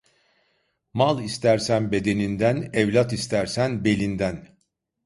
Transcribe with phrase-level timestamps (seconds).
[0.93, 4.47] Mal istersen bedeninden, evlat istersen belinden.